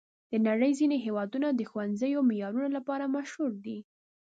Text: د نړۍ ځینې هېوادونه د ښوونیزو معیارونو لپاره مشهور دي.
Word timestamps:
د 0.31 0.33
نړۍ 0.47 0.71
ځینې 0.79 0.97
هېوادونه 1.05 1.47
د 1.51 1.61
ښوونیزو 1.69 2.27
معیارونو 2.29 2.69
لپاره 2.77 3.13
مشهور 3.15 3.51
دي. 3.65 3.77